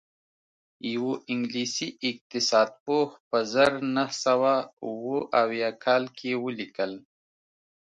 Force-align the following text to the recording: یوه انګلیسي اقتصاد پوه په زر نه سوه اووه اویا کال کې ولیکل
یوه 0.93 1.13
انګلیسي 1.31 1.87
اقتصاد 2.09 2.69
پوه 2.83 3.07
په 3.29 3.37
زر 3.53 3.71
نه 3.95 4.05
سوه 4.23 4.53
اووه 4.85 5.19
اویا 5.43 5.69
کال 5.83 6.03
کې 6.17 6.31
ولیکل 6.43 6.91